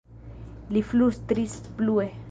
li 0.77 0.81
flustris 0.93 1.53
plue. 1.77 2.11